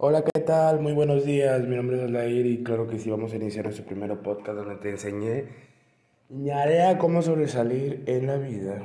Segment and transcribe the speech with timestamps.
[0.00, 0.78] Hola, ¿qué tal?
[0.80, 1.66] Muy buenos días.
[1.66, 4.76] Mi nombre es Aldair y claro que sí vamos a iniciar nuestro primer podcast donde
[4.76, 5.46] te enseñé
[6.88, 8.80] a cómo sobresalir en la vida.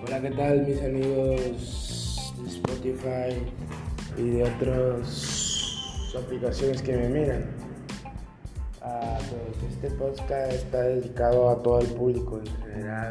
[0.00, 3.42] Hola, ¿qué tal mis amigos de Spotify
[4.16, 7.46] y de otras aplicaciones que me miran?
[8.80, 13.10] Ah, pues este podcast está dedicado a todo el público en general,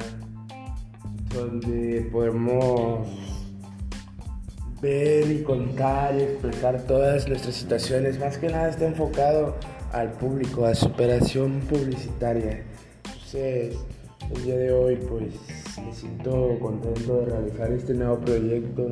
[1.34, 3.06] donde podemos
[4.82, 8.18] ver y contar y expresar todas nuestras situaciones.
[8.18, 9.56] Más que nada está enfocado
[9.92, 12.64] al público, a superación publicitaria.
[13.04, 13.76] Entonces,
[14.36, 15.34] el día de hoy pues
[15.84, 18.90] me siento contento de realizar este nuevo proyecto,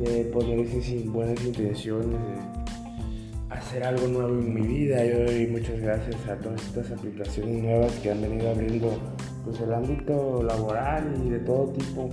[0.00, 5.04] de ponerse sin buenas intenciones, de hacer algo nuevo en mi vida.
[5.04, 8.98] Y hoy muchas gracias a todas estas aplicaciones nuevas que han venido abriendo
[9.44, 12.10] pues el ámbito laboral y de todo tipo,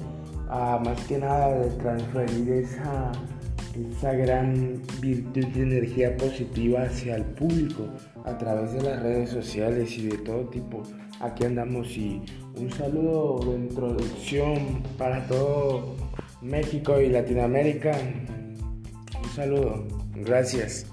[0.49, 3.11] a más que nada de transferir esa
[3.75, 7.87] esa gran virtud de energía positiva hacia el público
[8.25, 10.83] a través de las redes sociales y de todo tipo.
[11.19, 12.21] Aquí andamos y
[12.55, 15.95] un saludo de introducción para todo
[16.41, 17.97] México y Latinoamérica.
[19.21, 20.87] Un saludo, gracias.